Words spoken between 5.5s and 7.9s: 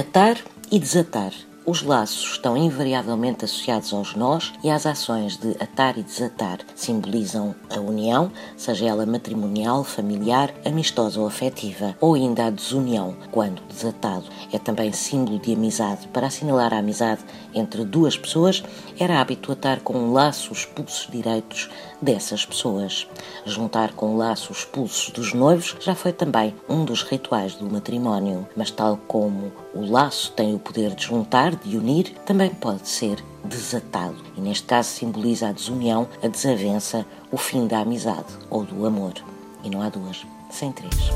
atar e desatar. Simbolizam a